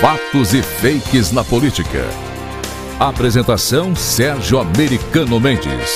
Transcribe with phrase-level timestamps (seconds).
[0.00, 2.04] Fatos e fakes na política.
[3.00, 5.90] Apresentação Sérgio Americano Mendes.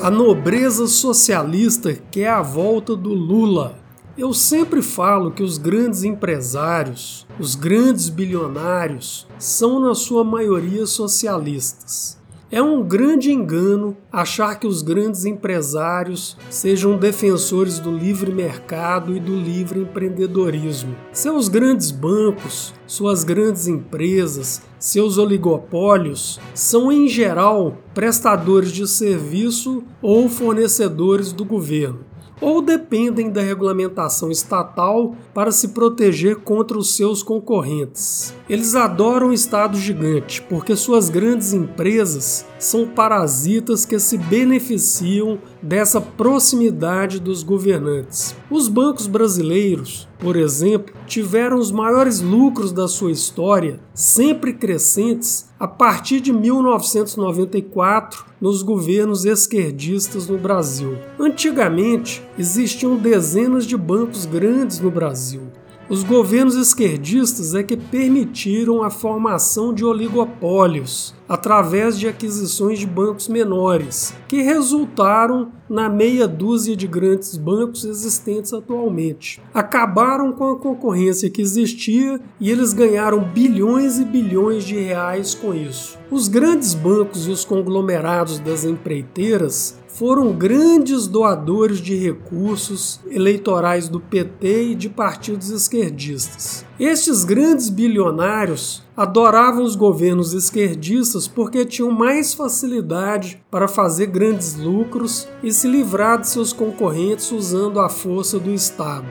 [0.00, 3.76] A nobreza socialista quer a volta do Lula.
[4.16, 12.22] Eu sempre falo que os grandes empresários, os grandes bilionários, são na sua maioria socialistas.
[12.54, 19.18] É um grande engano achar que os grandes empresários sejam defensores do livre mercado e
[19.18, 20.94] do livre empreendedorismo.
[21.12, 30.28] Seus grandes bancos, suas grandes empresas, seus oligopólios são, em geral, prestadores de serviço ou
[30.28, 32.13] fornecedores do governo
[32.44, 38.34] ou dependem da regulamentação estatal para se proteger contra os seus concorrentes.
[38.46, 45.98] Eles adoram o Estado gigante porque suas grandes empresas são parasitas que se beneficiam dessa
[45.98, 48.36] proximidade dos governantes.
[48.50, 55.66] Os bancos brasileiros, por exemplo, tiveram os maiores lucros da sua história, sempre crescentes, a
[55.66, 60.98] partir de 1994, nos governos esquerdistas no Brasil.
[61.18, 65.44] Antigamente, existiam dezenas de bancos grandes no Brasil.
[65.86, 73.28] Os governos esquerdistas é que permitiram a formação de oligopólios através de aquisições de bancos
[73.28, 79.42] menores, que resultaram na meia dúzia de grandes bancos existentes atualmente.
[79.52, 85.54] Acabaram com a concorrência que existia e eles ganharam bilhões e bilhões de reais com
[85.54, 85.98] isso.
[86.10, 94.00] Os grandes bancos e os conglomerados das empreiteiras foram grandes doadores de recursos eleitorais do
[94.00, 96.66] PT e de partidos esquerdistas.
[96.80, 105.28] Estes grandes bilionários adoravam os governos esquerdistas porque tinham mais facilidade para fazer grandes lucros
[105.44, 109.06] e se livrar de seus concorrentes usando a força do Estado.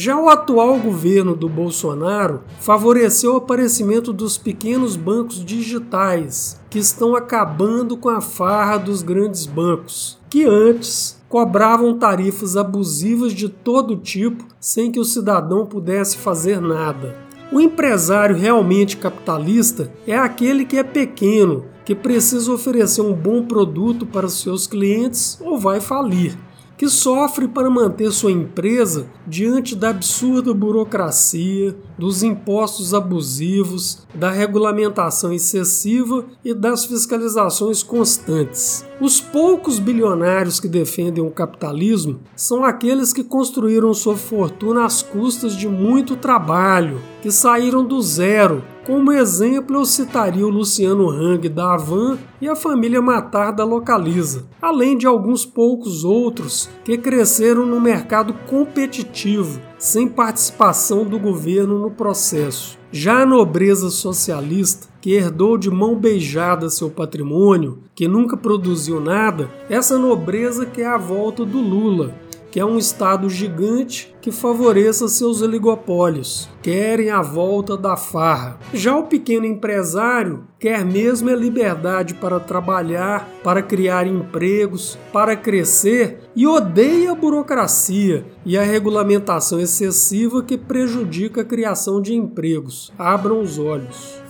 [0.00, 7.16] Já o atual governo do Bolsonaro favoreceu o aparecimento dos pequenos bancos digitais, que estão
[7.16, 14.44] acabando com a farra dos grandes bancos que antes cobravam tarifas abusivas de todo tipo
[14.60, 17.16] sem que o cidadão pudesse fazer nada.
[17.50, 24.06] O empresário realmente capitalista é aquele que é pequeno, que precisa oferecer um bom produto
[24.06, 26.38] para seus clientes ou vai falir
[26.78, 35.32] que sofre para manter sua empresa diante da absurda burocracia, dos impostos abusivos, da regulamentação
[35.32, 38.86] excessiva e das fiscalizações constantes.
[39.00, 45.56] Os poucos bilionários que defendem o capitalismo são aqueles que construíram sua fortuna às custas
[45.56, 51.74] de muito trabalho, que saíram do zero como exemplo, eu citaria o Luciano Hang da
[51.74, 57.78] Avan e a família Matar da Localiza, além de alguns poucos outros que cresceram no
[57.78, 62.78] mercado competitivo, sem participação do governo no processo.
[62.90, 69.50] Já a nobreza socialista, que herdou de mão beijada seu patrimônio, que nunca produziu nada,
[69.68, 72.14] essa nobreza quer a volta do Lula,
[72.50, 78.58] que é um Estado gigante que favoreça seus oligopólios, querem a volta da farra.
[78.72, 86.20] Já o pequeno empresário quer mesmo a liberdade para trabalhar, para criar empregos, para crescer
[86.34, 92.92] e odeia a burocracia e a regulamentação excessiva que prejudica a criação de empregos.
[92.98, 94.20] Abram os olhos.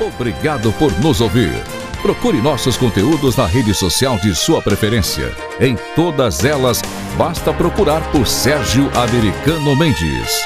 [0.00, 1.73] Obrigado por nos ouvir.
[2.04, 5.34] Procure nossos conteúdos na rede social de sua preferência.
[5.58, 6.82] Em todas elas,
[7.16, 10.44] basta procurar por Sérgio Americano Mendes.